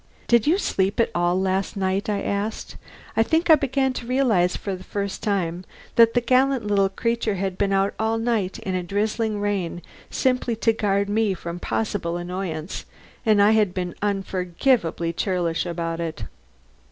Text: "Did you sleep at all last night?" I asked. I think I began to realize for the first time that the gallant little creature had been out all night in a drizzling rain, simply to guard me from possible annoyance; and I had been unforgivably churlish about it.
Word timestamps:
"Did 0.27 0.47
you 0.47 0.57
sleep 0.57 0.99
at 0.99 1.11
all 1.13 1.39
last 1.39 1.77
night?" 1.77 2.09
I 2.09 2.23
asked. 2.23 2.75
I 3.15 3.21
think 3.21 3.51
I 3.51 3.55
began 3.55 3.93
to 3.93 4.07
realize 4.07 4.57
for 4.57 4.75
the 4.75 4.83
first 4.83 5.21
time 5.21 5.63
that 5.95 6.15
the 6.15 6.21
gallant 6.21 6.65
little 6.65 6.89
creature 6.89 7.35
had 7.35 7.55
been 7.55 7.71
out 7.71 7.93
all 7.99 8.17
night 8.17 8.57
in 8.57 8.73
a 8.73 8.81
drizzling 8.81 9.39
rain, 9.39 9.83
simply 10.09 10.55
to 10.55 10.73
guard 10.73 11.07
me 11.07 11.35
from 11.35 11.59
possible 11.59 12.17
annoyance; 12.17 12.85
and 13.27 13.39
I 13.43 13.51
had 13.51 13.75
been 13.75 13.93
unforgivably 14.01 15.13
churlish 15.13 15.67
about 15.67 15.99
it. 15.99 16.23